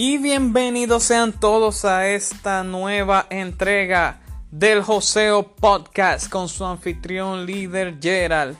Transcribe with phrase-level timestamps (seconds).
[0.00, 4.20] Y bienvenidos sean todos a esta nueva entrega
[4.52, 8.56] del Joseo Podcast con su anfitrión líder Gerald.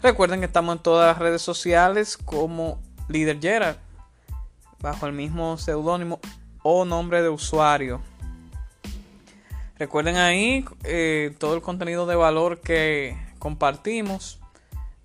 [0.00, 3.78] Recuerden que estamos en todas las redes sociales como líder Gerald,
[4.78, 6.20] bajo el mismo seudónimo
[6.62, 8.00] o nombre de usuario.
[9.80, 14.38] Recuerden ahí eh, todo el contenido de valor que compartimos.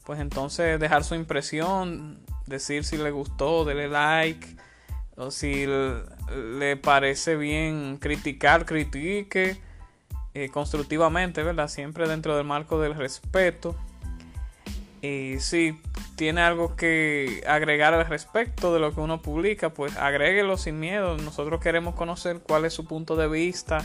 [0.03, 4.61] Pues entonces dejar su impresión, decir si le gustó, darle like
[5.29, 9.61] si le parece bien criticar, critique
[10.33, 11.67] eh, constructivamente, ¿verdad?
[11.67, 13.75] Siempre dentro del marco del respeto.
[15.01, 15.79] Y si
[16.15, 21.17] tiene algo que agregar al respecto de lo que uno publica, pues agréguelo sin miedo.
[21.17, 23.83] Nosotros queremos conocer cuál es su punto de vista,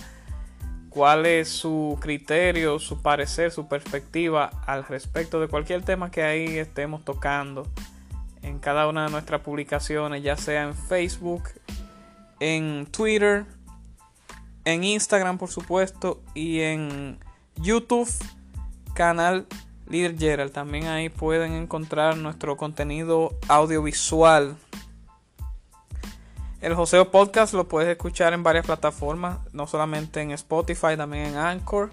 [0.91, 6.58] cuál es su criterio, su parecer, su perspectiva al respecto de cualquier tema que ahí
[6.58, 7.66] estemos tocando
[8.47, 11.42] en cada una de nuestras publicaciones, ya sea en Facebook,
[12.39, 13.44] en Twitter,
[14.64, 17.19] en Instagram por supuesto y en
[17.56, 18.08] YouTube,
[18.94, 19.47] canal
[19.89, 20.52] Líder Gerald.
[20.52, 24.56] También ahí pueden encontrar nuestro contenido audiovisual.
[26.61, 31.36] El Joseo Podcast lo puedes escuchar en varias plataformas, no solamente en Spotify, también en
[31.36, 31.91] Anchor,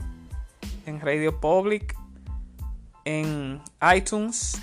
[0.86, 1.96] en Radio Public,
[3.06, 3.62] en
[3.96, 4.62] iTunes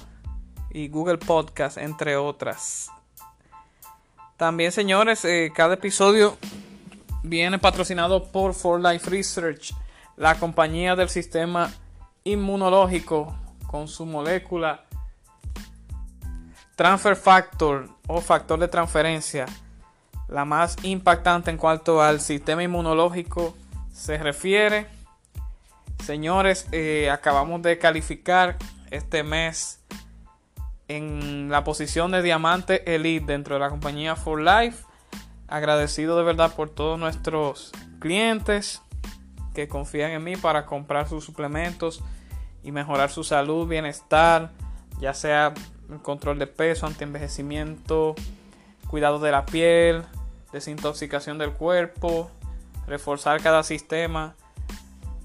[0.70, 2.90] y Google Podcast, entre otras.
[4.36, 6.36] También, señores, eh, cada episodio
[7.22, 9.74] viene patrocinado por For Life Research,
[10.16, 11.70] la compañía del sistema
[12.24, 13.34] inmunológico
[13.66, 14.84] con su molécula
[16.76, 19.46] Transfer Factor o factor de transferencia,
[20.28, 23.54] la más impactante en cuanto al sistema inmunológico
[23.92, 24.86] se refiere.
[26.04, 28.56] Señores, eh, acabamos de calificar
[28.90, 29.80] este mes
[30.90, 34.84] en la posición de diamante elite dentro de la compañía For Life.
[35.46, 37.70] Agradecido de verdad por todos nuestros
[38.00, 38.82] clientes
[39.54, 42.02] que confían en mí para comprar sus suplementos
[42.64, 44.50] y mejorar su salud, bienestar,
[45.00, 45.54] ya sea
[46.02, 48.16] control de peso, antienvejecimiento,
[48.88, 50.02] cuidado de la piel,
[50.52, 52.32] desintoxicación del cuerpo,
[52.88, 54.34] reforzar cada sistema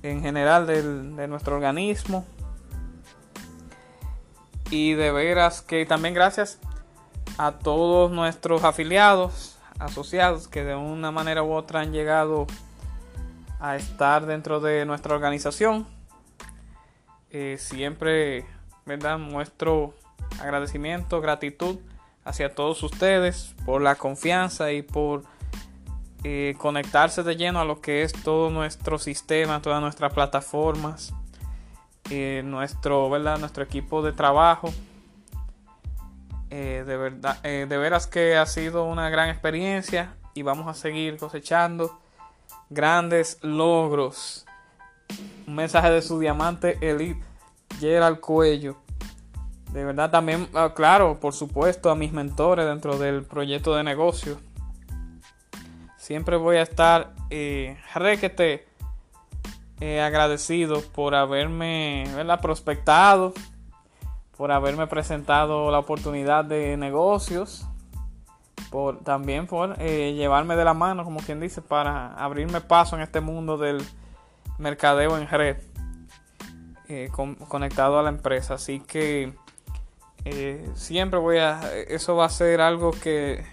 [0.04, 2.24] en general de nuestro organismo
[4.70, 6.60] y de veras que también gracias
[7.38, 12.48] a todos nuestros afiliados, asociados, que de una manera u otra han llegado
[13.60, 15.88] a estar dentro de nuestra organización.
[17.32, 18.46] Eh, siempre,
[18.86, 19.18] ¿verdad?
[19.18, 19.94] Muestro
[20.40, 21.78] agradecimiento, gratitud
[22.24, 25.24] hacia todos ustedes por la confianza y por
[26.24, 31.14] eh, conectarse de lleno a lo que es todo nuestro sistema, todas nuestras plataformas
[32.10, 33.40] eh, nuestro, ¿verdad?
[33.40, 34.74] nuestro equipo de trabajo.
[36.50, 40.74] Eh, de verdad, eh, de veras que ha sido una gran experiencia y vamos a
[40.74, 42.00] seguir cosechando
[42.70, 44.46] grandes logros.
[45.48, 47.22] Un mensaje de su diamante Elite,
[47.80, 48.78] Gerald Cuello.
[49.72, 54.40] De verdad también, ah, claro, por supuesto, a mis mentores dentro del proyecto de negocio.
[55.98, 58.68] Siempre voy a estar eh, requete
[59.82, 62.06] eh, agradecido por haberme
[62.42, 63.34] prospectado,
[64.38, 67.68] por haberme presentado la oportunidad de negocios,
[68.70, 73.02] por también por eh, llevarme de la mano, como quien dice, para abrirme paso en
[73.02, 73.86] este mundo del
[74.58, 75.58] mercadeo en red,
[76.88, 77.10] eh,
[77.50, 78.54] conectado a la empresa.
[78.54, 79.34] Así que
[80.74, 81.60] siempre voy a,
[81.90, 83.46] eso va a ser algo que,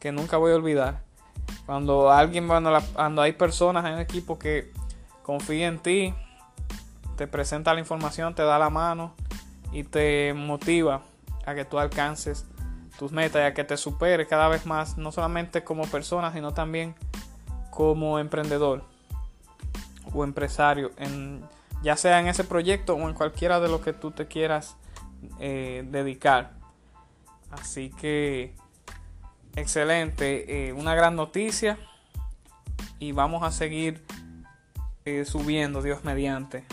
[0.00, 1.02] que nunca voy a olvidar.
[1.64, 4.72] Cuando alguien, cuando hay personas en el equipo que
[5.22, 6.14] confía en ti,
[7.16, 9.14] te presenta la información, te da la mano
[9.72, 11.02] y te motiva
[11.46, 12.46] a que tú alcances
[12.98, 16.52] tus metas y a que te superes cada vez más, no solamente como persona, sino
[16.52, 16.94] también
[17.70, 18.84] como emprendedor
[20.12, 20.90] o empresario,
[21.82, 24.76] ya sea en ese proyecto o en cualquiera de lo que tú te quieras
[25.38, 26.52] eh, dedicar.
[27.50, 28.54] Así que,
[29.56, 31.78] excelente, eh, una gran noticia
[32.98, 34.04] y vamos a seguir
[35.24, 36.64] subiendo, Dios mediante,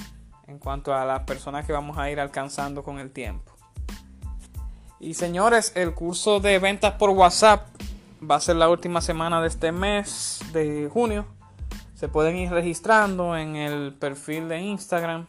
[0.47, 3.51] en cuanto a las personas que vamos a ir alcanzando con el tiempo.
[4.99, 7.67] Y señores, el curso de ventas por WhatsApp
[8.19, 11.25] va a ser la última semana de este mes de junio.
[11.93, 15.27] Se pueden ir registrando en el perfil de Instagram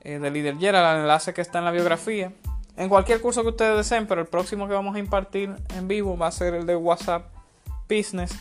[0.00, 2.32] eh, de Líder el enlace que está en la biografía.
[2.76, 6.16] En cualquier curso que ustedes deseen, pero el próximo que vamos a impartir en vivo
[6.16, 7.26] va a ser el de WhatsApp
[7.88, 8.34] Business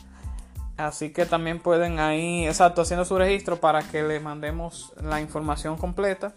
[0.82, 5.78] Así que también pueden ahí, exacto, haciendo su registro para que le mandemos la información
[5.78, 6.34] completa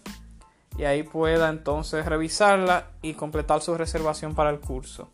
[0.77, 5.09] y ahí pueda entonces revisarla y completar su reservación para el curso.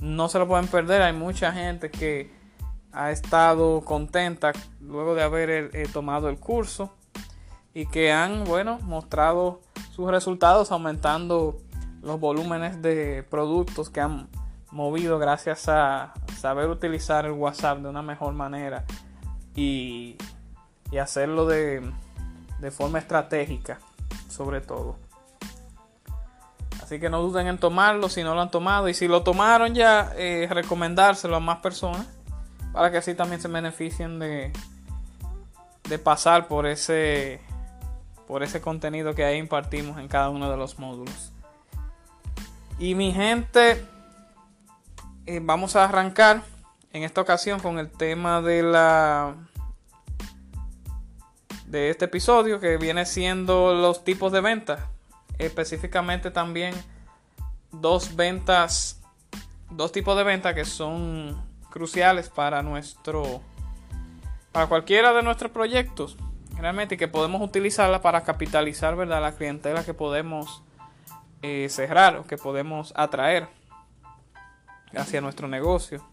[0.00, 1.02] no se lo pueden perder.
[1.02, 2.30] Hay mucha gente que
[2.92, 6.92] ha estado contenta luego de haber eh, tomado el curso
[7.72, 9.60] y que han, bueno, mostrado
[9.92, 11.58] sus resultados aumentando
[12.02, 14.28] los volúmenes de productos que han
[14.70, 18.84] movido gracias a saber utilizar el WhatsApp de una mejor manera
[19.54, 20.16] y,
[21.00, 21.88] hacerlo de,
[22.58, 23.78] de forma estratégica
[24.28, 24.96] sobre todo.
[26.82, 28.88] Así que no duden en tomarlo si no lo han tomado.
[28.88, 32.08] Y si lo tomaron ya, eh, recomendárselo a más personas.
[32.72, 34.52] Para que así también se beneficien de,
[35.88, 37.40] de pasar por ese,
[38.26, 41.32] por ese contenido que ahí impartimos en cada uno de los módulos.
[42.78, 43.84] Y mi gente,
[45.30, 46.42] eh, vamos a arrancar
[46.92, 49.36] en esta ocasión con el tema de la
[51.66, 54.80] de este episodio que viene siendo los tipos de ventas
[55.38, 56.74] específicamente también
[57.70, 59.00] dos ventas,
[59.70, 61.40] dos tipos de ventas que son
[61.70, 63.40] cruciales para nuestro,
[64.50, 66.16] para cualquiera de nuestros proyectos,
[66.56, 69.22] realmente que podemos utilizarla para capitalizar, ¿verdad?
[69.22, 70.64] La clientela que podemos
[71.42, 73.59] eh, cerrar o que podemos atraer
[74.94, 76.04] hacia nuestro negocio.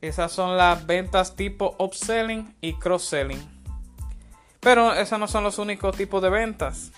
[0.00, 3.40] Esas son las ventas tipo upselling y cross-selling.
[4.60, 6.92] Pero esos no son los únicos tipos de ventas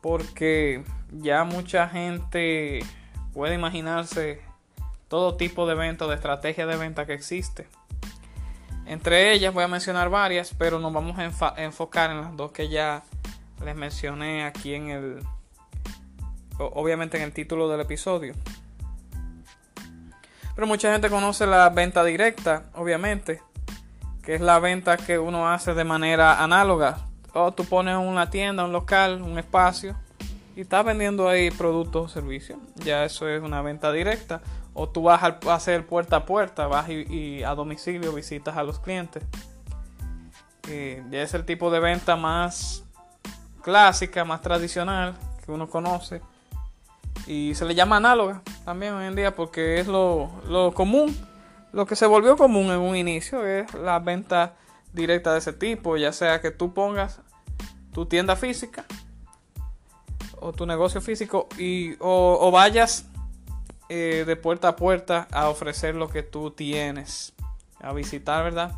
[0.00, 2.80] porque ya mucha gente
[3.32, 4.40] puede imaginarse
[5.08, 7.66] todo tipo de venta, de estrategia de venta que existe.
[8.86, 12.68] Entre ellas voy a mencionar varias, pero nos vamos a enfocar en las dos que
[12.68, 13.02] ya
[13.64, 15.22] les mencioné aquí en el,
[16.58, 18.34] obviamente en el título del episodio.
[20.54, 23.40] Pero mucha gente conoce la venta directa, obviamente,
[24.22, 26.98] que es la venta que uno hace de manera análoga,
[27.32, 29.96] o tú pones una tienda, un local, un espacio
[30.58, 32.58] y estás vendiendo ahí productos o servicios.
[32.74, 34.40] Ya eso es una venta directa.
[34.74, 38.80] O tú vas a hacer puerta a puerta, vas y, a domicilio visitas a los
[38.80, 39.22] clientes.
[40.68, 42.82] Eh, ya es el tipo de venta más
[43.62, 45.14] clásica, más tradicional
[45.46, 46.22] que uno conoce.
[47.28, 51.14] Y se le llama análoga también hoy en día porque es lo, lo común.
[51.72, 54.56] Lo que se volvió común en un inicio es la venta
[54.94, 57.20] directa de ese tipo, ya sea que tú pongas
[57.92, 58.86] tu tienda física
[60.40, 63.06] o tu negocio físico y o, vayas
[63.90, 67.34] eh, de puerta a puerta a ofrecer lo que tú tienes,
[67.80, 68.72] a visitar, ¿verdad?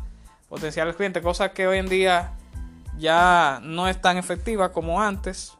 [0.49, 2.33] Potenciales clientes, cosa que hoy en día
[2.97, 5.53] ya no es tan efectiva como antes,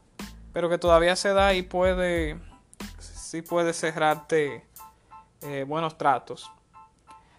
[0.52, 2.38] pero que todavía se da y puede,
[3.32, 4.62] sí puede cerrarte
[5.40, 6.50] eh, buenos tratos.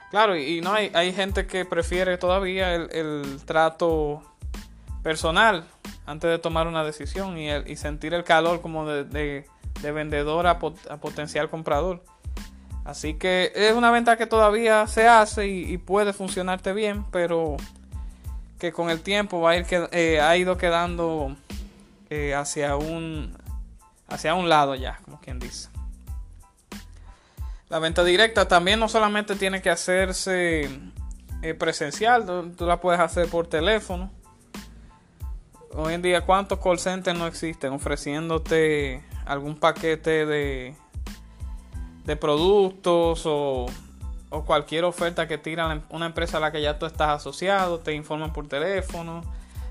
[0.10, 4.24] Claro, y, no hay, hay gente que prefiere todavía el, trato
[5.04, 5.66] personal
[6.08, 9.46] antes de tomar una decisión y, sentir el calor como de,
[9.84, 12.04] de, vendedor a, potencial comprador.
[12.86, 17.56] Así que es una venta que todavía se hace y, puede funcionarte bien, pero
[18.58, 21.36] que con el tiempo va a ir eh, ha ido quedando
[22.10, 23.38] eh, hacia un
[24.08, 25.70] hacia un lado ya, como quien dice.
[27.70, 30.70] La venta directa también no solamente tiene que hacerse
[31.42, 34.12] eh, presencial, tú la puedes hacer por teléfono
[35.76, 40.76] hoy en día, ¿cuántos call centers no existen ofreciéndote algún paquete de,
[42.06, 43.66] de productos o,
[44.46, 47.80] cualquier oferta que tira una empresa a la que ya tú estás asociado?
[47.80, 49.22] Te informan por teléfono.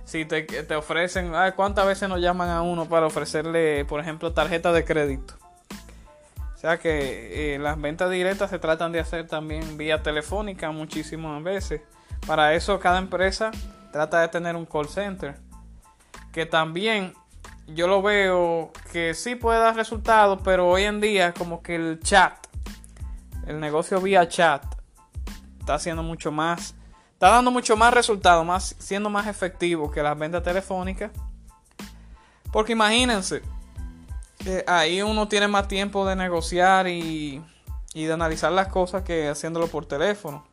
[0.05, 4.73] Si te, te ofrecen, ¿cuántas veces nos llaman a uno para ofrecerle, por ejemplo, tarjeta
[4.73, 5.42] de crédito?
[6.62, 11.42] O sea que eh, las ventas directas se tratan de hacer también vía telefónica muchísimas
[11.42, 11.81] veces.
[12.25, 13.50] Para eso cada empresa
[13.90, 15.35] trata de tener un call center
[16.31, 17.14] que también
[17.66, 21.99] yo lo veo que sí puede dar resultados, pero hoy en día como que el
[21.99, 22.35] chat,
[23.49, 24.64] el negocio vía chat,
[25.59, 26.76] está haciendo mucho más,
[27.14, 31.11] está dando mucho más resultados, más, siendo más efectivo que las ventas telefónicas.
[32.52, 33.42] Porque imagínense,
[34.67, 37.43] ahí uno tiene más tiempo de negociar y,
[37.95, 40.45] de analizar las cosas que haciéndolo por teléfono.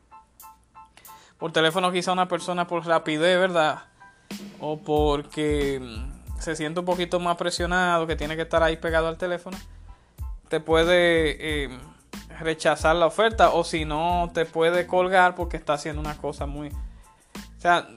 [1.38, 3.84] Por teléfono quizá una persona por rapidez, ¿verdad?
[4.60, 9.08] o porque mm, se siente un poquito más presionado, que tiene que estar ahí pegado
[9.08, 9.58] al teléfono,
[10.48, 11.70] te puede eh,
[12.40, 16.70] rechazar la oferta o si no te puede colgar porque está haciendo una cosa muy,
[16.70, 17.88] o sea,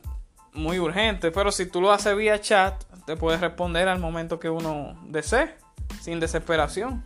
[0.52, 1.30] muy urgente.
[1.30, 5.54] Pero si tú lo haces vía chat, te puedes responder al momento que uno desee,
[6.02, 7.04] sin desesperación.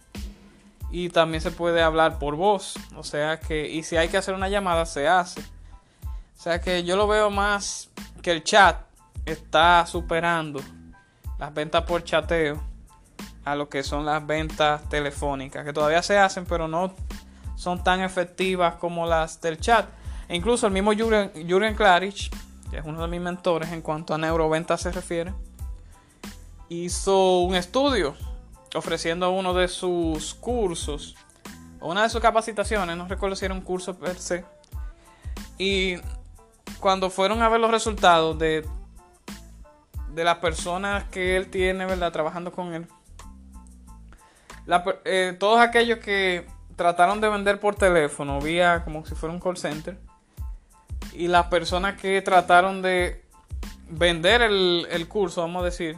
[0.90, 2.74] Y también se puede hablar por voz.
[2.96, 5.40] O sea que, y si hay que hacer una llamada, se hace.
[5.40, 7.90] O sea que yo lo veo más
[8.22, 8.78] que el chat
[9.26, 10.60] está superando
[11.38, 12.62] las ventas por chateo
[13.44, 16.94] a lo que son las ventas telefónicas, que todavía se hacen, pero no
[17.56, 19.86] son tan efectivas como las del chat.
[20.28, 22.30] E incluso el mismo Jürgen, Jürgen Klarich,
[22.70, 25.32] que es uno de mis mentores en cuanto a neuroventa se refiere,
[26.68, 28.16] hizo un estudio
[28.76, 31.16] ofreciendo uno de sus cursos,
[31.80, 34.45] una de sus capacitaciones, no recuerdo si era un curso per se,
[35.59, 35.97] y
[36.80, 38.66] cuando fueron a ver los resultados de,
[40.12, 42.12] de las personas que él tiene, ¿verdad?
[42.12, 42.87] Trabajando con él,
[45.04, 49.56] eh, todos aquellos que trataron de vender por teléfono, vía como si fuera un call
[49.56, 49.99] center,
[51.12, 53.25] y las personas que trataron de
[53.88, 55.97] vender el, el curso, vamos a decir,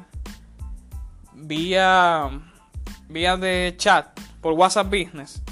[1.32, 2.30] vía,
[3.08, 5.42] vía de chat, por WhatsApp Business,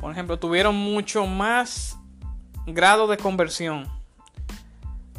[0.00, 1.98] por ejemplo, tuvieron mucho más
[2.66, 3.88] grado de conversión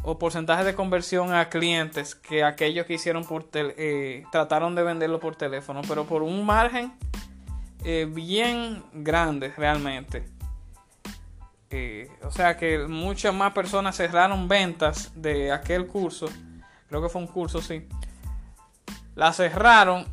[0.02, 5.20] o porcentaje de conversión a clientes que aquellos que hicieron por eh, trataron de venderlo
[5.20, 6.92] por teléfono, pero por un margen
[7.84, 10.24] eh, bien grande realmente.
[11.72, 16.26] Eh, o sea que muchas más personas cerraron ventas de aquel curso.
[16.88, 17.86] Creo que fue un curso, sí.
[19.14, 20.06] La cerraron.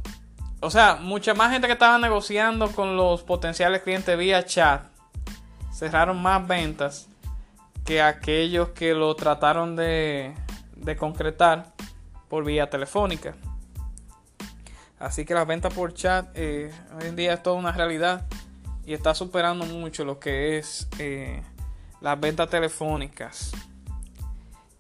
[0.59, 4.81] O sea, mucha más gente que estaba negociando con los potenciales clientes vía chat.
[5.71, 7.07] Cerraron más ventas
[7.85, 10.33] que aquellos que lo trataron de,
[10.97, 11.73] concretar
[12.27, 13.35] por vía telefónica.
[14.99, 18.25] Así que las ventas por chat eh, hoy en día es toda una realidad
[18.83, 21.43] y está superando mucho lo que es eh,
[22.01, 23.51] las ventas telefónicas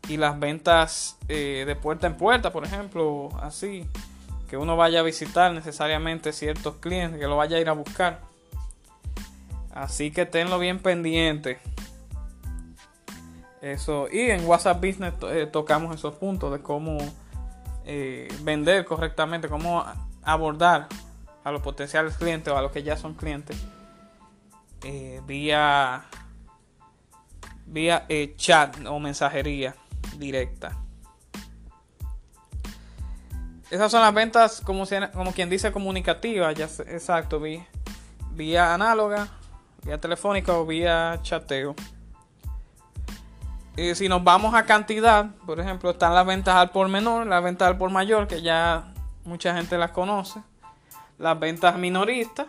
[0.09, 3.87] y las ventas eh, de puerta en puerta, por ejemplo, así
[4.47, 8.21] que uno vaya a visitar necesariamente ciertos clientes, que lo vaya a ir a buscar.
[9.71, 11.59] Así que tenlo bien pendiente.
[13.61, 14.07] Eso.
[14.11, 15.13] Y en WhatsApp Business
[15.51, 16.97] tocamos esos puntos de cómo
[18.41, 19.85] vender correctamente, cómo
[20.23, 20.87] abordar
[21.43, 23.57] a los potenciales clientes o a los que ya son clientes
[24.83, 26.05] eh, vía
[27.65, 29.75] vía eh, chat o mensajería
[30.17, 30.77] directa.
[33.69, 34.85] Esas son las ventas como,
[35.33, 37.41] quien dice comunicativas, ya exacto,
[38.31, 39.27] vía, análoga,
[39.83, 41.75] vía telefónica o vía chateo.
[43.93, 47.67] Si nos vamos a cantidad, por ejemplo, están las ventas al por menor, las ventas
[47.67, 48.93] al por mayor, que ya
[49.23, 50.41] mucha gente las conoce.
[51.19, 52.47] Las ventas minoristas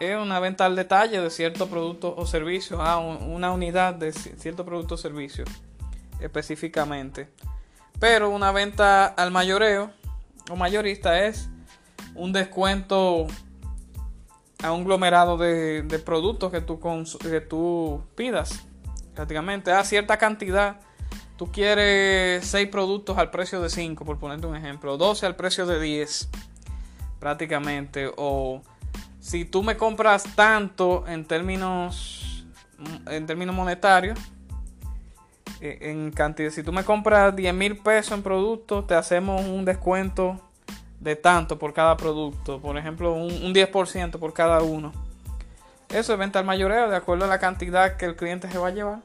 [0.00, 4.64] es una venta al detalle de ciertos productos o servicios, a una unidad de cierto
[4.64, 5.44] producto o servicio
[6.18, 7.28] específicamente.
[7.98, 9.92] Pero una venta al mayoreo
[10.48, 11.50] o mayorista es
[12.14, 13.26] un descuento
[14.62, 16.78] a un aglomerado de, productos que tú,
[17.20, 18.62] que tú pidas.
[19.14, 20.80] Prácticamente a cierta cantidad
[21.36, 25.64] tú quieres 6 productos al precio de 5, por ponerte un ejemplo, 12 al precio
[25.64, 26.28] de 10,
[27.18, 28.62] prácticamente, o
[29.20, 32.44] si tú me compras tanto en términos,
[33.06, 34.18] en términos monetarios,
[35.60, 40.40] en cantidad, si tú me compras 10 mil pesos en productos, te hacemos un descuento
[41.00, 44.92] de tanto por cada producto, por ejemplo, un, un 10% por cada uno.
[45.90, 48.68] Eso es venta al mayoreo de acuerdo a la cantidad que el cliente se va
[48.68, 49.00] a llevar.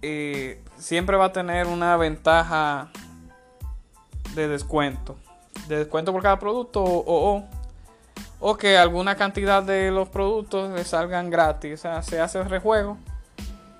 [0.00, 2.88] Eh, siempre va a tener una ventaja
[4.34, 5.16] de descuento.
[5.68, 7.44] De descuento por cada producto o,
[8.40, 11.74] o, que alguna cantidad de los productos le salgan gratis.
[11.74, 12.96] O sea, se hace el rejuego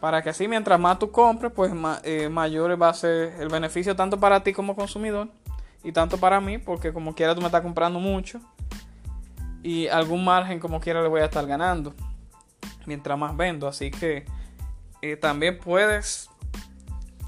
[0.02, 1.70] para que así mientras más tú compres, pues
[2.02, 5.28] eh, mayor va a ser el beneficio tanto para ti como consumidor
[5.84, 8.40] y tanto para mí, porque como quiera tú me estás comprando mucho
[9.62, 11.94] y algún margen como quiera le voy a estar ganando
[12.84, 13.68] mientras más vendo.
[13.68, 14.24] Así que
[15.02, 16.28] eh, también puedes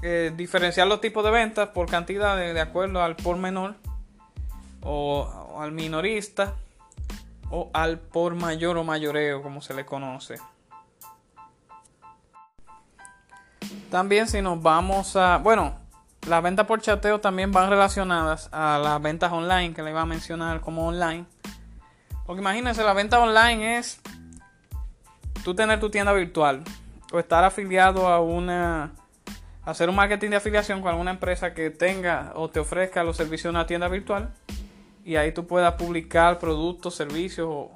[0.01, 3.75] eh, diferenciar los tipos de ventas por cantidad de, acuerdo al por menor
[4.81, 6.55] o, al minorista
[7.49, 10.35] o al por mayor o mayoreo como se le conoce.
[13.89, 15.75] También si nos vamos a, bueno,
[16.27, 20.05] las ventas por chateo también van relacionadas a las ventas online que le iba a
[20.05, 21.25] mencionar como online.
[22.25, 24.01] Porque imagínense, la venta online es
[25.43, 26.63] tú tener tu tienda virtual
[27.13, 28.91] o estar afiliado a una
[29.63, 33.45] hacer un marketing de afiliación con alguna empresa que tenga o te ofrezca los servicios
[33.45, 34.31] de una tienda virtual
[35.03, 37.71] y ahí tú puedas publicar productos, servicios o,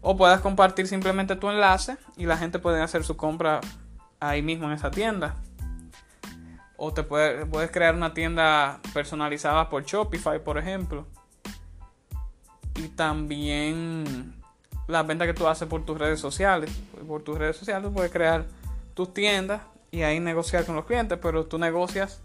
[0.00, 3.60] o puedas compartir simplemente tu enlace y la gente puede hacer su compra
[4.20, 5.36] ahí mismo en esa tienda.
[6.76, 11.06] O te puedes crear una tienda personalizada por Shopify, por ejemplo.
[12.74, 14.34] Y también
[14.86, 16.70] las ventas que tú haces por tus redes sociales.
[17.06, 18.44] Por tus redes sociales puedes crear
[18.94, 22.20] tus tiendas y ahí negociar con los clientes, pero tú negocias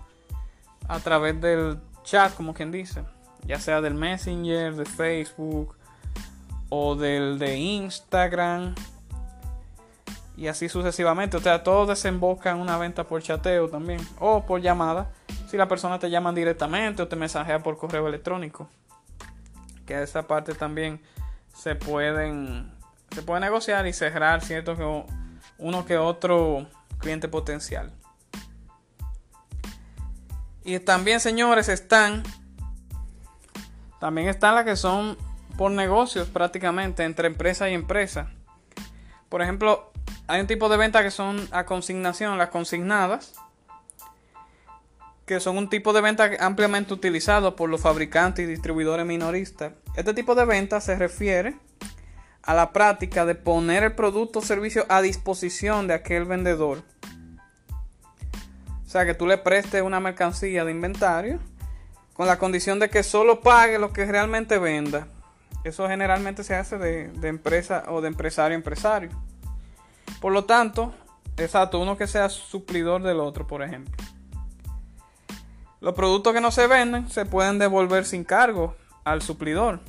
[0.88, 3.04] a través del chat, como quien dice,
[3.46, 5.76] ya sea del Messenger, de Facebook
[6.70, 8.76] o del de Instagram
[10.42, 11.38] y así sucesivamente.
[11.38, 15.12] O sea, todo desemboca en una venta por chateo también o por llamada
[15.48, 18.68] si la persona te llama directamente o te mensajea por correo electrónico.
[19.86, 21.00] Que esa parte también
[21.54, 22.74] se pueden
[23.12, 25.06] se puede negociar y cerrar cierto que
[25.60, 26.66] uno que otro
[26.98, 27.92] cliente potencial.
[30.64, 32.24] Y también, señores, están
[34.00, 35.20] también están las que son
[35.56, 38.32] por negocios prácticamente entre empresa y empresa.
[39.30, 39.91] Por ejemplo,
[40.28, 43.34] hay un tipo de venta que son a consignación, las consignadas,
[45.26, 49.74] que son un tipo de venta ampliamente utilizado por los fabricantes y distribuidores minoristas.
[49.96, 51.56] Este tipo de venta se refiere
[52.44, 56.84] a la práctica de poner el producto o servicio a disposición de aquel vendedor.
[58.86, 61.40] O sea, que tú le prestes una mercancía de inventario
[62.14, 65.08] con la condición de que solo pague lo que realmente venda.
[65.64, 69.12] Eso generalmente se hace de, de empresa o de empresario a empresario.
[70.20, 70.94] Por lo tanto,
[71.38, 73.96] exacto, uno que sea suplidor del otro, por ejemplo.
[75.80, 79.80] Los productos que no se venden se pueden devolver sin cargo al suplidor.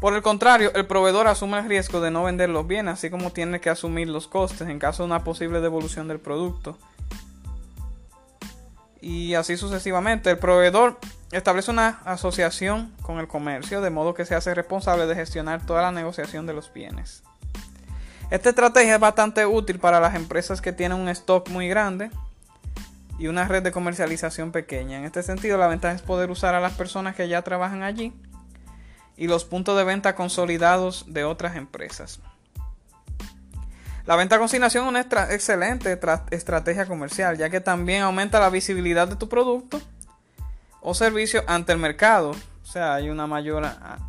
[0.00, 3.32] Por el contrario, el proveedor asume el riesgo de no vender los bienes, así como
[3.32, 6.78] tiene que asumir los costes en caso de una posible devolución del producto.
[9.00, 10.30] Y así sucesivamente.
[10.30, 10.98] El proveedor
[11.32, 15.82] establece una asociación con el comercio, de modo que se hace responsable de gestionar toda
[15.82, 17.24] la negociación de los bienes.
[18.30, 22.10] Esta estrategia es bastante útil para las empresas que tienen un stock muy grande
[23.18, 24.98] y una red de comercialización pequeña.
[24.98, 28.12] En este sentido, la ventaja es poder usar a las personas que ya trabajan allí
[29.16, 32.20] y los puntos de venta consolidados de otras empresas.
[34.04, 35.98] La venta a consignación es una excelente
[36.30, 39.80] estrategia comercial, ya que también aumenta la visibilidad de tu producto
[40.82, 42.32] o servicio ante el mercado.
[42.62, 43.66] O sea, hay una mayor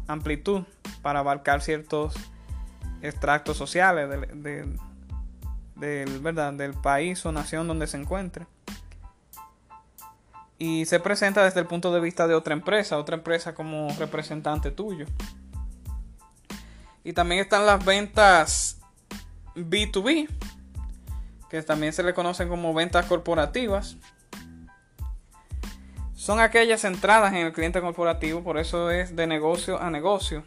[0.07, 0.63] amplitud
[1.01, 2.13] para abarcar ciertos
[3.01, 4.09] extractos sociales
[5.75, 6.53] del, ¿verdad?
[6.53, 8.45] del país o nación donde se encuentre
[10.59, 14.71] y se presenta desde el punto de vista de otra empresa, otra empresa como representante
[14.71, 15.05] tuyo.
[17.01, 18.77] Y también están las ventas
[19.55, 20.27] B2B,
[21.49, 23.95] que también se le conocen como ventas corporativas.
[26.13, 30.43] Son aquellas centradas en el cliente corporativo, por eso es de negocio a negocio,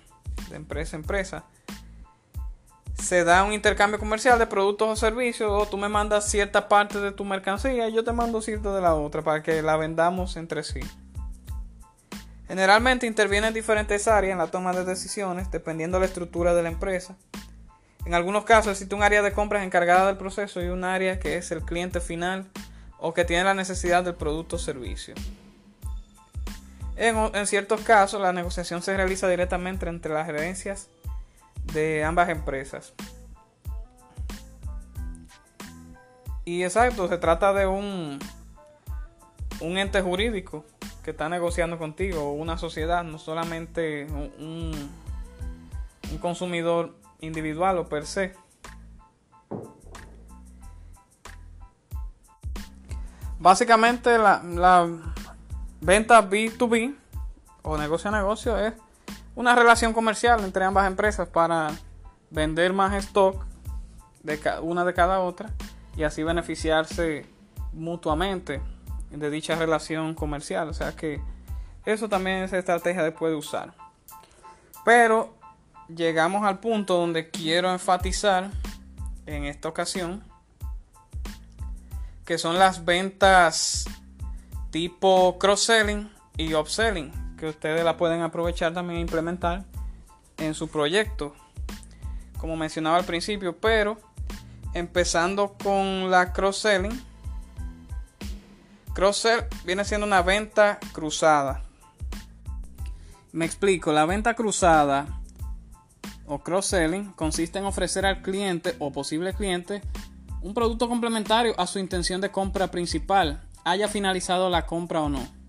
[0.50, 1.44] de empresa a empresa
[2.98, 7.00] se da un intercambio comercial de productos o servicios o tú me mandas cierta parte
[7.00, 10.36] de tu mercancía y yo te mando cierta de la otra para que la vendamos
[10.36, 10.80] entre sí.
[12.46, 16.62] Generalmente intervienen en diferentes áreas en la toma de decisiones dependiendo de la estructura de
[16.62, 17.16] la empresa.
[18.04, 21.36] En algunos casos existe un área de compras encargada del proceso y un área que
[21.36, 22.46] es el cliente final
[22.98, 25.14] o que tiene la necesidad del producto o servicio.
[26.96, 30.88] En, en ciertos casos la negociación se realiza directamente entre las gerencias
[31.64, 32.94] de ambas empresas.
[36.44, 38.18] Y exacto, se trata de un,
[39.60, 40.64] un ente jurídico
[41.04, 44.90] que está negociando contigo, una sociedad, no solamente un,
[46.10, 48.34] un consumidor individual o per se.
[53.38, 54.88] Básicamente la, la
[55.80, 56.94] venta B2B
[57.62, 58.74] o negocio a negocio es
[59.34, 61.70] una relación comercial entre ambas empresas para
[62.30, 63.44] vender más stock
[64.22, 65.50] de una de cada otra
[65.96, 67.26] y así beneficiarse
[67.72, 68.60] mutuamente
[69.10, 70.68] de dicha relación comercial.
[70.68, 71.20] O sea que
[71.84, 73.74] eso también es estrategia de puede usar.
[74.84, 75.34] Pero
[75.88, 78.50] llegamos al punto donde quiero enfatizar
[79.26, 80.22] en esta ocasión
[82.24, 83.84] que son las ventas
[84.70, 89.64] tipo cross-selling y upselling que ustedes la pueden aprovechar también e implementar
[90.38, 91.34] en su proyecto,
[92.38, 93.98] como mencionaba al principio, pero
[94.74, 97.02] empezando con la cross-selling.
[98.94, 101.64] Cross-sell viene siendo una venta cruzada.
[103.32, 105.08] Me explico, la venta cruzada
[106.26, 109.82] o cross-selling consiste en ofrecer al cliente o posible cliente
[110.42, 115.41] un producto complementario a su intención de compra principal, haya finalizado la compra o no.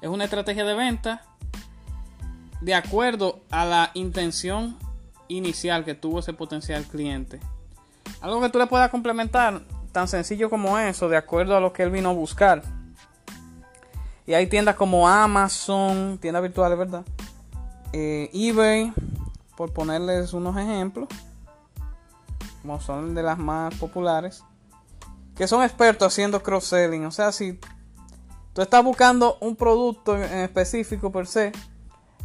[0.00, 1.24] Es una estrategia de venta
[2.60, 4.76] de acuerdo a la intención
[5.28, 7.40] inicial que tuvo ese potencial cliente.
[8.20, 11.82] Algo que tú le puedas complementar, tan sencillo como eso, de acuerdo a lo que
[11.82, 12.62] él vino a buscar.
[14.26, 17.04] Y hay tiendas como Amazon, tiendas virtuales, ¿verdad?
[17.92, 18.92] Eh, eBay,
[19.56, 21.08] por ponerles unos ejemplos,
[22.62, 24.44] como son de las más populares,
[25.34, 27.06] que son expertos haciendo cross-selling.
[27.06, 27.58] O sea, si
[28.58, 31.52] tú estás buscando un producto en específico per se,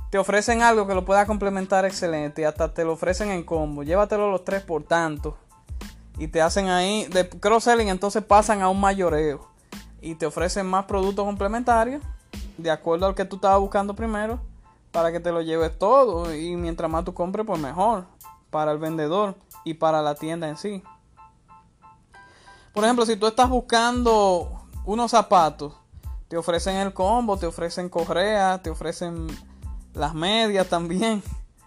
[0.09, 3.83] te ofrecen algo que lo pueda complementar excelente y hasta te lo ofrecen en combo.
[3.83, 5.37] Llévatelo los tres por tanto.
[6.17, 9.47] Y te hacen ahí de cross-selling, entonces pasan a un mayoreo.
[10.01, 12.01] Y te ofrecen más productos complementarios
[12.57, 14.39] de acuerdo al que tú estabas buscando primero
[14.91, 16.33] para que te lo lleves todo.
[16.33, 18.05] Y mientras más tú compres, pues mejor
[18.49, 20.81] para el vendedor y para la tienda en sí.
[22.73, 25.82] Por ejemplo, si tú estás buscando unos zapatos,
[26.33, 29.27] te ofrecen el combo, te ofrecen correa, te ofrecen
[29.93, 31.21] las medias también.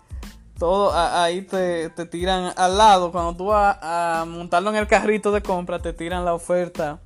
[0.59, 3.13] Todo ahí te, tiran al lado.
[3.13, 6.99] Cuando tú vas a montarlo en el carrito de compra, te tiran la oferta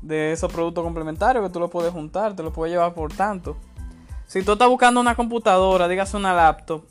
[0.00, 3.56] de esos productos complementarios que tú lo puedes juntar, te lo puedes llevar por tanto.
[4.28, 6.84] Si tú estás buscando una computadora, dígase una laptop,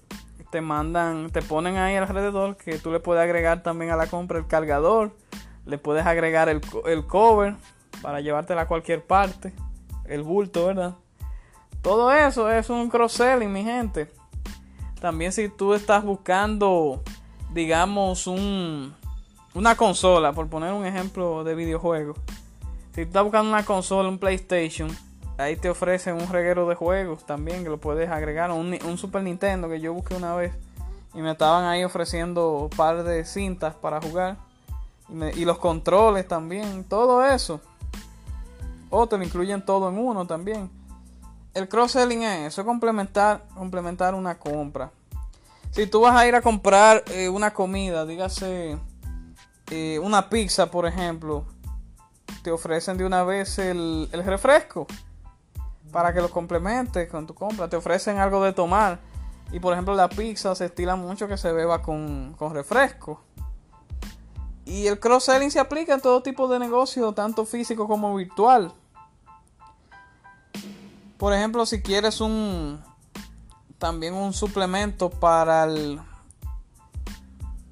[0.51, 4.37] te mandan, te ponen ahí alrededor que tú le puedes agregar también a la compra
[4.37, 5.15] el cargador,
[5.65, 7.55] le puedes agregar el, el cover
[8.01, 9.53] para llevártela a cualquier parte,
[10.09, 10.95] el bulto, ¿verdad?
[11.81, 14.11] Todo eso es un cross-selling, mi gente.
[14.99, 17.01] También si tú estás buscando,
[17.53, 18.93] digamos, un,
[19.53, 22.15] una consola, por poner un ejemplo de videojuego.
[22.93, 24.89] Si tú estás buscando una consola, un PlayStation,
[25.37, 28.51] ahí te ofrecen un reguero de juegos también que lo puedes agregar.
[28.51, 30.51] Un, un Super Nintendo que yo busqué una vez
[31.13, 34.37] y me estaban ahí ofreciendo un par de cintas para jugar.
[35.07, 37.61] Y, y los controles también, todo eso.
[38.89, 40.69] O te lo incluyen todo en uno también
[41.53, 44.91] el cross-selling es eso, complementar, complementar una compra.
[45.71, 48.77] Si tú vas a ir a comprar eh, una comida, dígase
[49.71, 51.45] eh, una pizza, por ejemplo,
[52.43, 54.87] te ofrecen de una vez el, refresco
[55.91, 57.67] para que lo complementes con tu compra.
[57.67, 58.99] Te ofrecen algo de tomar.
[59.51, 63.21] Y por ejemplo, la pizza se estila mucho que se beba con, con refresco.
[64.69, 68.71] Y el cross-selling se aplica en todo tipo de negocio, tanto físico como virtual.
[71.17, 72.79] Por ejemplo, si quieres un
[73.79, 75.67] también un suplemento para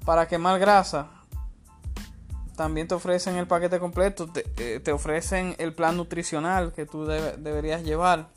[0.04, 1.06] para quemar grasa,
[2.56, 7.84] también te ofrecen el paquete completo, te, eh, ofrecen el plan nutricional que tú deberías
[7.84, 8.28] llevar.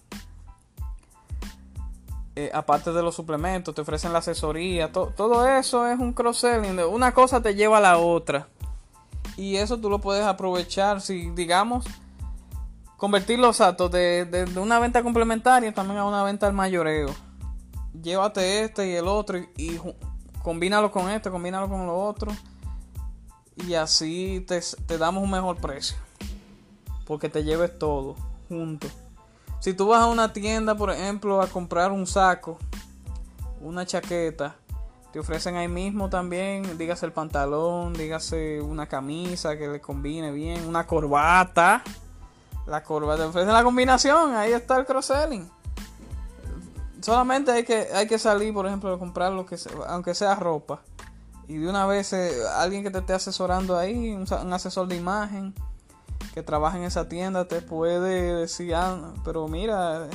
[2.36, 6.80] Eh, aparte de los suplementos, te ofrecen la asesoría, todo eso es un cross-selling.
[6.80, 8.48] Una cosa te lleva a la otra.
[9.36, 11.86] Y eso tú lo puedes aprovechar si, digamos,
[12.96, 17.10] convertir los actos de, una venta complementaria también a una venta al mayoreo.
[18.02, 19.82] Llévate este y el otro y, y
[20.42, 22.32] combínalo con este, combínalo con lo otro.
[23.68, 25.98] Y así te, te, damos un mejor precio.
[27.06, 28.16] Porque te lleves todo
[28.48, 28.88] junto.
[29.62, 32.58] Si tú vas a una tienda, por ejemplo, a comprar un saco,
[33.62, 34.56] una chaqueta,
[35.14, 40.68] te ofrecen ahí mismo también, dígase el pantalón, dígase una camisa que le combine bien,
[40.68, 41.84] una corbata.
[42.66, 45.48] La curva te ofrecen la combinación, ahí está el cross-selling.
[47.00, 50.34] Solamente hay que, hay que salir, por ejemplo, a comprar lo que sea, aunque sea
[50.34, 50.82] ropa.
[51.48, 55.54] Y de una vez eh, alguien que te esté asesorando ahí, un, asesor de imagen
[56.34, 60.08] que trabaja en esa tienda, te puede decir, ah, pero mira,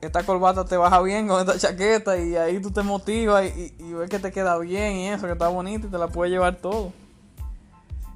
[0.00, 4.10] esta corbata te baja bien con esta chaqueta y ahí tú te motivas y, ves
[4.10, 6.92] que te queda bien y eso, que está bonito y te la puedes llevar todo.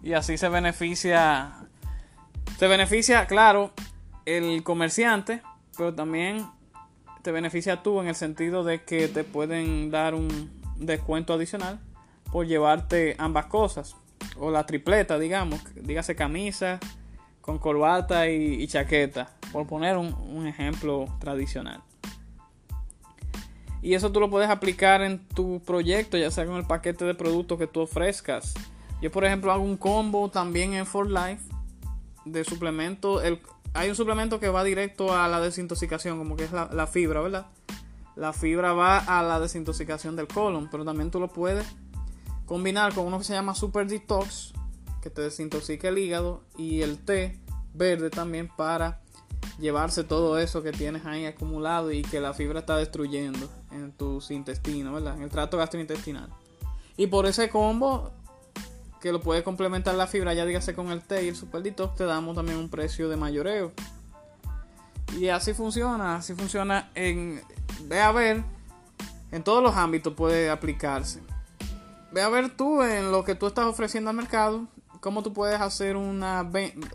[0.02, 1.62] Y así se beneficia
[2.58, 3.72] te beneficia, claro,
[4.24, 5.42] el comerciante,
[5.76, 6.46] pero también
[7.22, 11.80] te beneficia tú en el sentido de que te pueden dar un descuento adicional
[12.30, 13.96] por llevarte ambas cosas.
[14.38, 16.80] O la tripleta, digamos, dígase camisa
[17.40, 21.82] con corbata y, chaqueta, por poner un, ejemplo tradicional.
[23.82, 27.14] Y eso tú lo puedes aplicar en tu proyecto, ya sea con el paquete de
[27.14, 28.54] productos que tú ofrezcas.
[29.02, 31.42] Yo, por ejemplo, hago un combo también en For Life
[32.24, 33.40] de suplemento, el,
[33.74, 37.46] hay un suplemento que va directo a la desintoxicación, como que es la, fibra, ¿verdad?
[38.14, 41.66] La fibra va a la desintoxicación del colon, pero también tú lo puedes
[42.46, 44.52] combinar con uno que se llama Super Detox,
[45.00, 47.38] que te desintoxica el hígado, y el té
[47.74, 49.00] verde también para
[49.58, 54.30] llevarse todo eso que tienes ahí acumulado y que la fibra está destruyendo en tus
[54.30, 55.16] intestinos, ¿verdad?
[55.16, 56.28] En el trato gastrointestinal.
[56.96, 58.12] Y por ese combo
[59.00, 61.96] que lo puede complementar la fibra, ya dígase con el té y el super detox,
[61.96, 63.72] te damos también un precio de mayoreo.
[65.18, 67.42] Y así funciona, así funciona en,
[67.84, 68.44] ve a ver,
[69.32, 71.20] en todos los ámbitos puede aplicarse.
[72.12, 74.68] Ve a ver tú en lo que tú estás ofreciendo al mercado,
[75.00, 76.48] cómo tú puedes hacer una,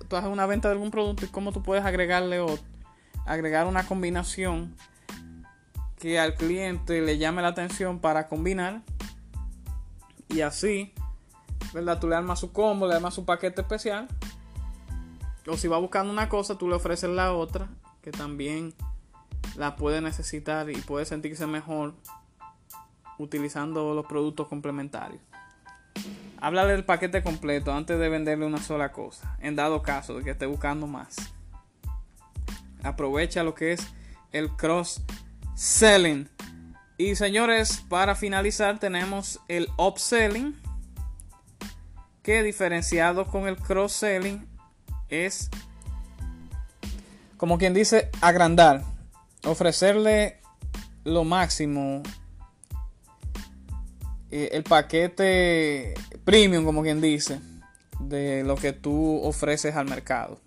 [0.07, 2.57] tú haces una venta de algún producto y cómo tú puedes agregarle o
[3.25, 4.75] agregar una combinación
[5.97, 8.83] que al cliente le llame la atención para combinar
[10.29, 10.93] y así
[11.73, 11.99] ¿verdad?
[11.99, 14.07] Tú le armas su combo, le armas su paquete especial
[15.47, 17.69] o si va buscando una cosa, tú le ofreces la otra,
[18.01, 18.73] que también
[19.55, 21.95] la puede necesitar y puede sentirse mejor
[23.17, 25.21] utilizando los productos complementarios.
[26.39, 30.31] Háblale del paquete completo antes de venderle una sola cosa, en dado caso de que
[30.31, 31.15] esté buscando más.
[32.83, 33.87] Aprovecha lo que es
[34.31, 35.01] el cross
[35.55, 36.29] selling.
[36.97, 40.55] Y señores, para finalizar tenemos el upselling,
[42.21, 44.47] que diferenciado con el cross selling
[45.09, 45.49] es,
[47.37, 48.83] como quien dice, agrandar,
[49.43, 50.41] ofrecerle
[51.03, 52.03] lo máximo
[54.31, 55.93] eh, el paquete
[56.25, 57.39] premium, como quien dice,
[57.99, 60.39] de lo que tú ofreces al mercado,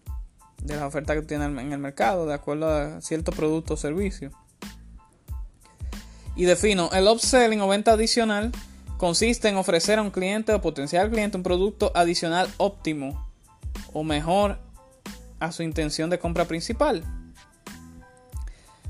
[0.63, 4.31] de la oferta que tienes en el mercado, de acuerdo a cierto producto o servicio.
[6.37, 8.53] Y defino, el upselling o venta adicional
[8.99, 13.31] consiste en ofrecer a un cliente o potencial cliente un producto adicional óptimo
[13.93, 14.59] o mejor
[15.39, 17.03] a su intención de compra principal.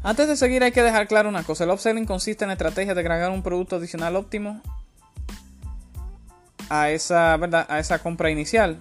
[0.03, 2.94] Antes de seguir hay que dejar claro una cosa, el upselling consiste en la estrategia
[2.94, 4.61] de agregar un producto adicional óptimo
[6.71, 7.67] a esa, ¿verdad?
[7.69, 8.79] a esa compra inicial.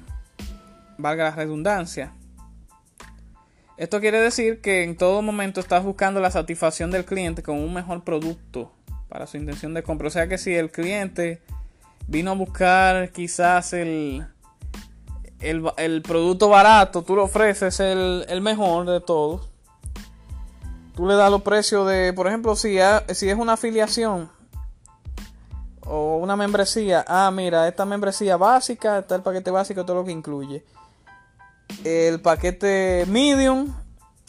[0.97, 2.13] Valga la redundancia.
[3.75, 7.73] Esto quiere decir que en todo momento estás buscando la satisfacción del cliente con un
[7.73, 8.71] mejor producto
[9.07, 10.07] para su intención de compra.
[10.07, 11.41] O sea que si el cliente
[12.07, 14.25] vino a buscar quizás el,
[15.39, 19.49] el, producto barato, tú le ofreces el, el, mejor de todos.
[20.95, 22.77] Tú le das los precios de, por ejemplo, si,
[23.13, 24.29] si es una afiliación,
[25.89, 27.03] o una membresía.
[27.07, 30.63] Ah, mira, esta membresía básica, está el paquete básico, todo lo que incluye.
[31.83, 33.73] El paquete medium,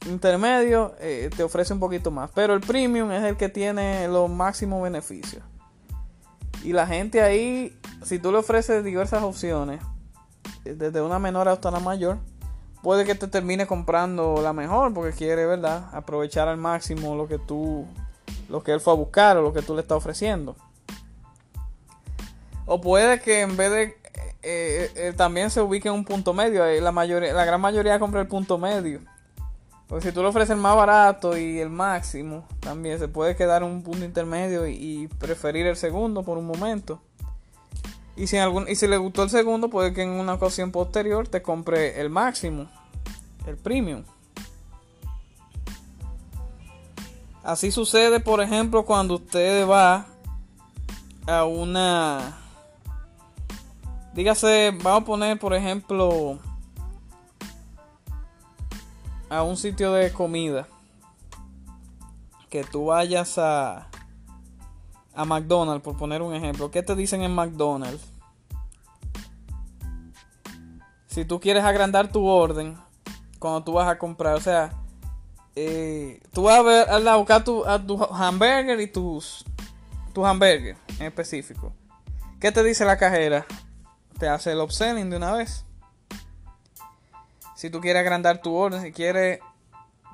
[0.07, 2.31] intermedio, eh, te ofrece un poquito más.
[2.35, 5.42] Pero el premium es el que tiene los máximos beneficios.
[6.64, 9.83] Y la gente ahí, si tú le ofreces diversas opciones,
[10.64, 12.18] eh, desde una menor hasta una mayor,
[12.83, 15.88] puede que te termine comprando la mejor porque quiere, ¿verdad?
[15.92, 17.87] Aprovechar al máximo lo que tú,
[18.49, 20.57] lo que él fue a buscar o lo que tú le estás ofreciendo.
[22.72, 23.96] O puede que en vez de eh,
[24.44, 26.64] eh, eh, también se ubique en un punto medio.
[26.80, 29.00] La, mayoría, la gran mayoría compra el punto medio.
[29.88, 33.64] Porque si tú le ofreces el más barato y el máximo, también se puede quedar
[33.64, 37.02] en un punto intermedio y, preferir el segundo por un momento.
[38.14, 41.26] Y si, algún, y si le gustó el segundo, puede que en una ocasión posterior
[41.26, 42.70] te compre el máximo,
[43.48, 44.04] el premium.
[47.42, 50.06] Así sucede, por ejemplo, cuando usted va
[51.26, 52.37] a una
[54.20, 56.38] Dígase, vamos a poner, por ejemplo,
[59.30, 60.68] a un sitio de comida.
[62.50, 63.88] Que tú vayas a,
[65.14, 66.70] a McDonald's, por poner un ejemplo.
[66.70, 68.12] ¿Qué te dicen en McDonald's?
[71.06, 72.76] Si tú quieres agrandar tu orden
[73.38, 74.70] cuando tú vas a comprar, o sea,
[75.56, 79.46] eh, tú vas a, ver, a buscar tu, a tu hamburger y tus,
[80.12, 81.72] tu hamburger en específico.
[82.38, 83.46] ¿Qué te dice la cajera?
[84.20, 85.64] Te hace el upselling de una vez.
[87.56, 89.40] Si tú quieres agrandar tu orden, si quieres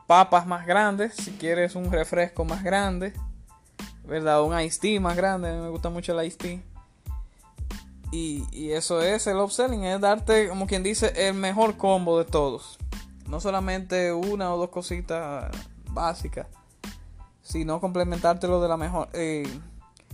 [0.07, 3.13] papas más grandes, si quieres un refresco más grande,
[4.05, 4.43] ¿verdad?
[4.43, 6.61] Un iced tea más grande, me gusta mucho el iced tea.
[8.13, 12.79] Y, eso es el upselling, es darte, como quien dice, el mejor combo de todos.
[13.29, 15.51] No solamente una o dos cositas
[15.91, 16.47] básicas,
[17.43, 19.47] sino complementártelo de la mejor, eh,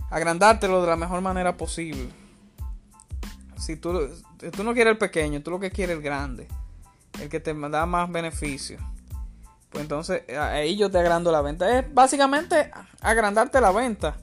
[0.09, 2.22] agrandártelo de la mejor manera posible
[3.63, 4.09] si tú,
[4.51, 6.49] tú no quieres el pequeño, tú lo que quieres es el grande,
[7.21, 8.77] el que te da más beneficio.
[9.69, 11.79] Pues entonces ahí yo te agrando la venta.
[11.79, 14.17] Es básicamente agrandarte la venta.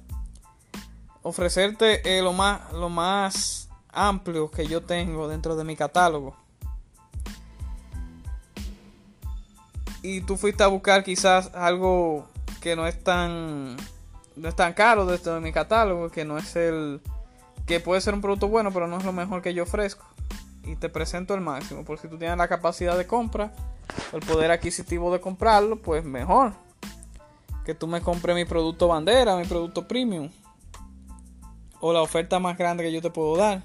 [1.23, 6.37] Ofrecerte eh, lo, más, lo más amplio que yo tengo dentro de mi catálogo.
[10.03, 12.27] Y tú fuiste a buscar quizás algo
[12.61, 13.77] que no es tan,
[14.37, 17.01] no es tan caro dentro de mi catálogo, que no es el,
[17.71, 20.05] que puede ser un producto bueno, pero no es lo mejor que yo ofrezco.
[20.65, 21.85] Y te presento el máximo.
[21.85, 23.53] Por si tú tienes la capacidad de compra,
[24.13, 26.55] el poder adquisitivo de comprarlo, pues mejor.
[27.65, 30.31] Que tú me compres mi producto bandera, mi producto premium.
[31.79, 33.63] O la oferta más grande que yo te puedo dar.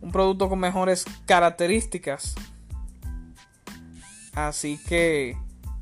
[0.00, 2.36] Un producto con mejores características.
[4.34, 5.36] Así que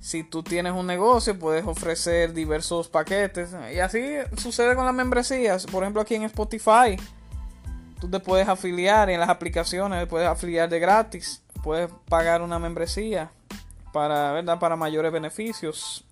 [0.09, 3.51] si tú tienes un negocio, puedes ofrecer diversos paquetes.
[3.75, 4.01] Y así
[4.39, 5.67] sucede con las membresías.
[5.67, 6.97] Por ejemplo, aquí en Spotify,
[8.01, 11.43] tú te puedes afiliar en las aplicaciones, puedes afiliar de gratis.
[11.63, 13.31] Puedes pagar una membresía
[13.93, 14.59] para, ¿verdad?
[14.59, 16.07] para mayores beneficios.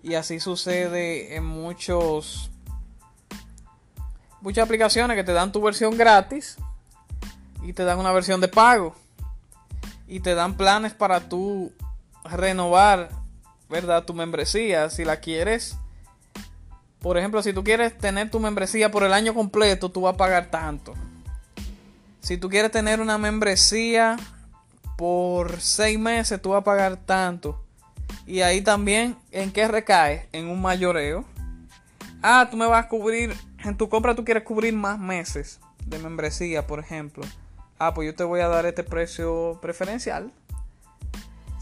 [0.00, 2.52] Y así sucede en muchos
[4.42, 6.56] muchas aplicaciones que te dan tu versión gratis
[7.64, 8.94] y te dan una versión de pago
[10.06, 11.72] y te dan planes para tú
[12.30, 13.10] renovar,
[13.68, 14.04] ¿verdad?
[14.04, 15.76] Tu membresía, si la quieres.
[17.00, 20.16] Por ejemplo, si tú quieres tener tu membresía por el año completo, tú vas a
[20.16, 20.94] pagar tanto.
[22.20, 24.16] Si tú quieres tener una membresía
[24.96, 27.62] por seis meses, tú vas a pagar tanto.
[28.26, 30.28] Y ahí también, ¿en qué recae?
[30.32, 31.24] En un mayoreo.
[32.22, 35.98] Ah, tú me vas a cubrir, en tu compra tú quieres cubrir más meses de
[35.98, 37.24] membresía, por ejemplo.
[37.78, 40.32] Ah, pues yo te voy a dar este precio preferencial.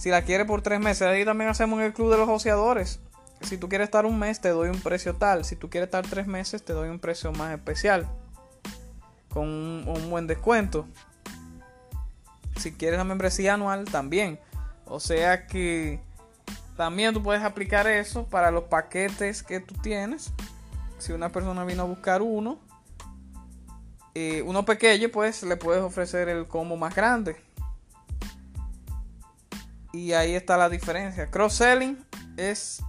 [0.05, 3.01] Si la quieres por tres meses, ahí también hacemos el club de los oceadores.
[3.41, 5.47] Si tú quieres estar un mes, te doy un precio tal.
[5.47, 8.07] Si tú quieres estar tres meses, te doy un precio más especial.
[9.31, 10.87] Con un, buen descuento.
[12.59, 14.39] Si quieres la membresía anual, también.
[14.85, 16.03] O sea que
[16.77, 20.35] también tú puedes aplicar eso para los paquetes que tú tienes.
[20.99, 22.59] Si una persona vino a buscar uno,
[24.15, 27.44] eh, uno pequeño, pues le puedes ofrecer el combo más grande.
[29.95, 31.31] Y ahí está la diferencia.
[31.31, 32.05] Cross-selling
[32.37, 32.83] es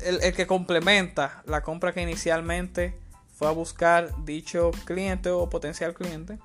[0.00, 2.98] el, que complementa la compra que inicialmente
[3.36, 6.40] fue a buscar dicho cliente o potencial cliente.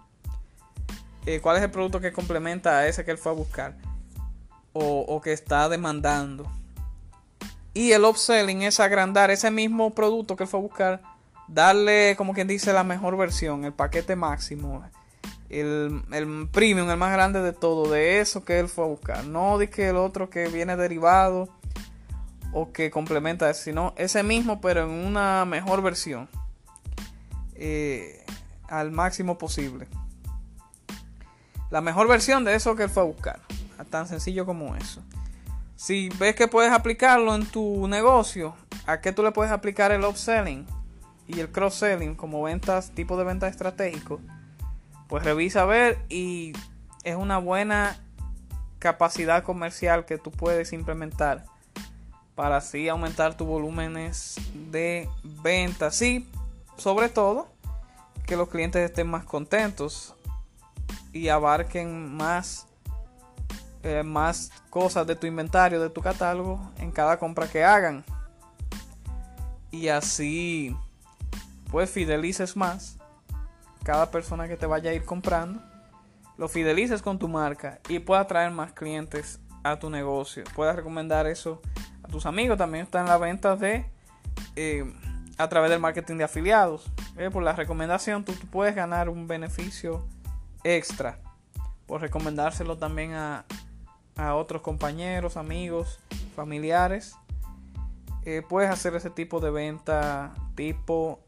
[1.26, 3.76] Eh, ¿Cuál es el producto que complementa a ese que él fue a buscar?
[4.74, 6.46] O, o que está demandando.
[7.74, 11.02] Y el upselling es agrandar ese mismo producto que él fue a buscar
[11.48, 14.86] darle, como quien dice, la mejor versión, el paquete máximo,
[15.49, 19.25] el, el premium, el más grande de todo, de eso que él fue a buscar.
[19.25, 21.49] No de que el otro que viene derivado
[22.53, 26.29] o que complementa, sino ese mismo, pero en una mejor versión.
[27.55, 28.23] Eh,
[28.67, 29.88] al máximo posible.
[31.69, 33.39] La mejor versión de eso que él fue a buscar.
[33.89, 35.01] Tan sencillo como eso.
[35.75, 38.55] Si ves que puedes aplicarlo en tu negocio,
[38.86, 40.65] ¿a qué tú le puedes aplicar el upselling?
[41.27, 44.21] y el cross-selling como ventas, tipo de venta estratégico,
[45.08, 46.54] pues revisa a ver y
[47.04, 47.98] es una buena
[48.80, 51.46] capacidad comercial que tú puedes implementar
[52.36, 54.36] para así aumentar tus volúmenes
[54.70, 56.30] de ventas y
[56.78, 57.48] sobre todo
[58.26, 60.13] que los clientes estén más contentos
[61.13, 62.67] y abarquen más
[63.84, 68.04] eh, más cosas de tu inventario de tu catálogo en cada compra que hagan.
[69.72, 70.76] Y así
[71.72, 72.98] pues fidelices más
[73.88, 75.62] cada persona que te vaya a ir comprando,
[76.38, 80.43] lo fidelices con tu marca y pueda atraer más clientes a tu negocio.
[80.56, 81.62] Puedas recomendar eso
[82.04, 82.58] a tus amigos.
[82.58, 83.86] También está en la venta de
[84.58, 84.93] eh,
[85.38, 86.91] a través del marketing de afiliados.
[87.15, 90.06] Eh, por la recomendación tú, puedes ganar un beneficio
[90.65, 91.19] extra
[91.86, 93.45] por recomendárselo también a,
[94.17, 96.02] a otros compañeros, amigos,
[96.36, 97.15] familiares.
[98.26, 101.21] Eh, puedes hacer ese tipo de venta tipo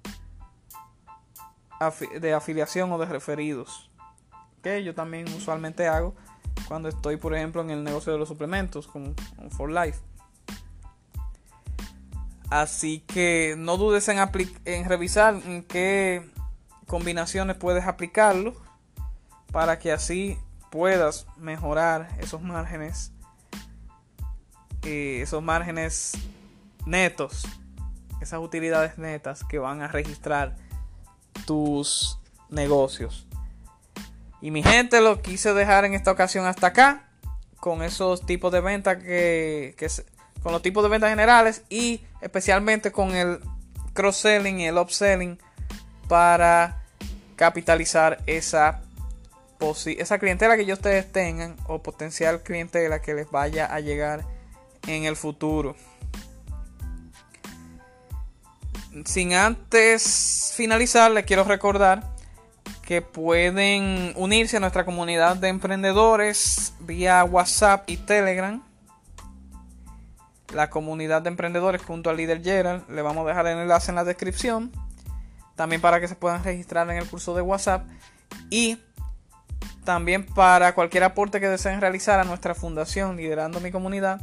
[2.20, 3.90] de afiliación o de referidos.
[4.62, 6.16] Que yo también usualmente hago
[6.68, 9.14] cuando estoy, por ejemplo, en el negocio de los suplementos, como,
[9.52, 10.00] For Life.
[12.50, 14.18] Así que no dudes en,
[14.66, 16.30] en revisar en qué
[16.88, 18.56] combinaciones puedes aplicarlo
[19.52, 20.38] para que así
[20.72, 23.12] puedas mejorar esos márgenes,
[24.84, 26.14] eh, esos márgenes
[26.86, 27.48] netos,
[28.22, 30.56] esas utilidades netas que van a registrar
[31.46, 33.28] tus negocios.
[34.42, 37.06] Y mi gente lo quise dejar en esta ocasión hasta acá.
[37.60, 39.76] Con esos tipos de ventas que,
[40.42, 43.40] con los tipos de ventas generales y especialmente con el
[43.94, 45.38] cross-selling y el upselling
[46.08, 46.84] para
[47.36, 48.82] capitalizar esa,
[49.86, 54.26] esa clientela que ustedes tengan o potencial clientela que les vaya a llegar
[54.88, 55.76] en el futuro
[59.06, 62.04] sin antes finalizar, les quiero recordar
[62.82, 68.64] que pueden unirse a nuestra comunidad de emprendedores vía WhatsApp y Telegram.
[70.54, 72.90] La comunidad de emprendedores junto al líder Gerald.
[72.90, 74.72] Le vamos a dejar el enlace en la descripción.
[75.56, 77.88] También para que se puedan registrar en el curso de WhatsApp.
[78.50, 78.80] Y
[79.84, 84.20] también para cualquier aporte que deseen realizar a nuestra fundación Liderando mi Comunidad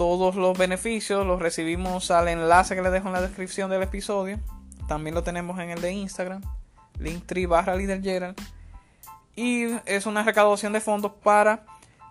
[0.00, 4.38] todos los beneficios los recibimos al enlace que les dejo en la descripción del episodio.
[4.88, 6.40] También lo tenemos en el de Instagram,
[6.98, 7.76] linktree barra
[9.36, 11.66] Y es una recaudación de fondos para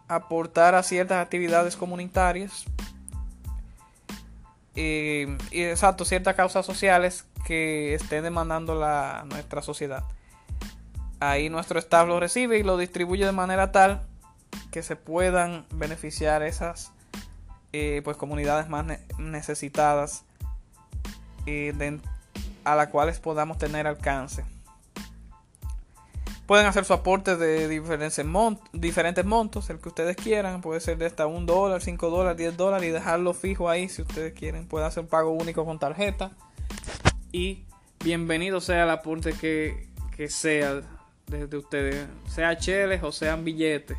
[0.08, 2.66] aportar a ciertas actividades comunitarias.
[4.76, 10.04] y exacto, ciertas causas sociales que estén demandando la, nuestra sociedad.
[11.20, 14.04] Ahí nuestro staff lo recibe y lo distribuye de manera tal
[14.70, 16.94] que se puedan beneficiar esas
[17.72, 18.86] eh, pues comunidades más
[19.18, 20.24] necesitadas
[21.46, 22.00] eh,
[22.64, 24.46] a las cuales podamos tener alcance.
[26.46, 28.26] Pueden hacer su aporte de diferentes,
[28.74, 30.62] diferentes montos, el que ustedes quieran.
[30.62, 34.02] Puede ser de hasta un dólar, 5 dólares, 10 dólares y dejarlo fijo ahí si
[34.02, 34.68] ustedes quieren.
[34.68, 36.32] Pueden hacer pago único con tarjeta.
[37.32, 37.66] Y
[38.04, 40.82] bienvenido sea el aporte que, que sea
[41.28, 43.98] desde ustedes, sea cheles o sean billetes.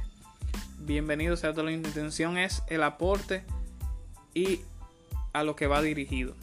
[0.78, 3.44] Bienvenido sea toda la intención es el aporte
[4.34, 4.60] y
[5.32, 6.34] a lo que va dirigido.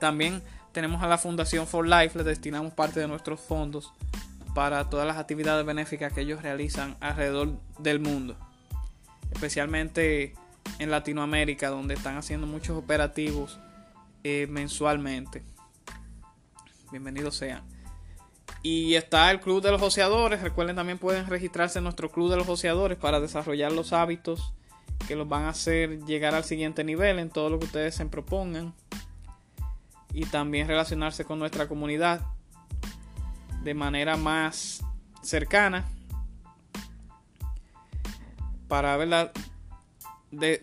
[0.00, 0.42] También
[0.72, 3.92] tenemos a la Fundación For Life, le destinamos parte de nuestros fondos
[4.54, 8.36] para todas las actividades benéficas que ellos realizan alrededor del mundo,
[9.32, 10.34] especialmente
[10.78, 13.58] en Latinoamérica, donde están haciendo muchos operativos
[14.24, 15.42] eh, mensualmente.
[16.90, 17.62] Bienvenidos sean.
[18.62, 20.40] Y está el Club de los Oceadores.
[20.40, 24.54] Recuerden también pueden registrarse en nuestro Club de los Oceadores para desarrollar los hábitos
[25.06, 28.06] que los van a hacer llegar al siguiente nivel en todo lo que ustedes se
[28.06, 28.74] propongan.
[30.12, 32.22] Y también relacionarse con nuestra comunidad
[33.62, 34.82] de manera más
[35.22, 35.84] cercana
[38.68, 39.32] para ¿verdad?
[40.30, 40.62] de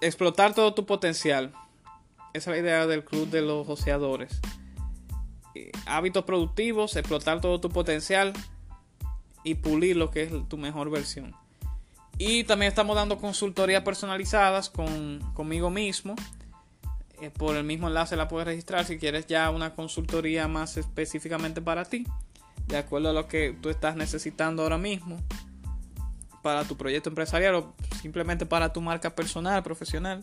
[0.00, 1.52] explotar todo tu potencial.
[2.32, 4.40] Esa es la idea del club de los oceadores.
[5.54, 8.32] Eh, hábitos productivos, explotar todo tu potencial
[9.44, 11.34] y pulir lo que es tu mejor versión.
[12.24, 16.14] Y también estamos dando consultorías personalizadas con, conmigo mismo
[17.20, 21.60] eh, por el mismo enlace la puedes registrar si quieres ya una consultoría más específicamente
[21.60, 22.06] para ti,
[22.68, 25.20] de acuerdo a lo que tú estás necesitando ahora mismo
[26.42, 30.22] para tu proyecto empresarial o simplemente para tu marca personal, profesional,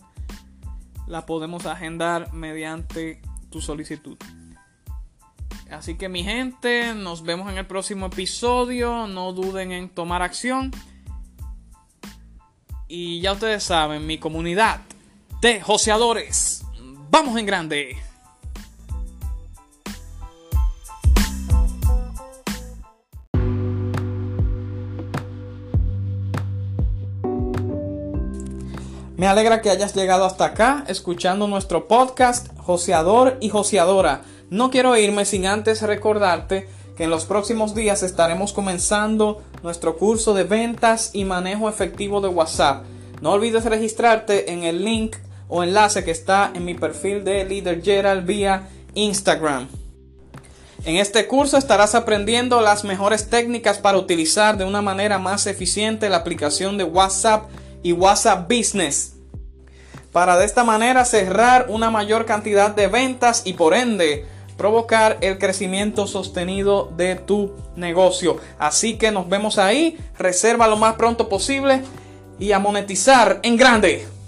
[1.06, 4.18] la podemos agendar mediante tu solicitud.
[5.70, 10.72] Así que mi gente, nos vemos en el próximo episodio, no duden en tomar acción.
[12.92, 14.82] Y ya ustedes saben, mi comunidad
[15.42, 16.64] de joseadores
[17.12, 17.98] vamos en grande.
[29.16, 34.24] Me alegra que hayas llegado hasta acá escuchando nuestro podcast Joseador y Joseadora.
[34.50, 36.68] No quiero irme sin antes recordarte
[36.98, 42.28] que en los próximos días estaremos comenzando nuestro curso de ventas y manejo efectivo de
[42.28, 42.84] WhatsApp.
[43.22, 45.16] No olvides registrarte en el link
[45.48, 49.68] o enlace que está en mi perfil de Leader Gerald vía Instagram.
[50.86, 56.10] En este curso estarás aprendiendo las mejores técnicas para utilizar de una manera más eficiente
[56.10, 57.50] la aplicación de WhatsApp
[57.84, 59.16] y WhatsApp Business.
[60.14, 64.26] Para de esta manera cerrar una mayor cantidad de ventas y por ende
[64.60, 68.38] provocar el crecimiento sostenido de tu negocio.
[68.60, 71.82] Así que nos vemos ahí, reserva lo más pronto posible
[72.38, 74.19] y a monetizar en grande.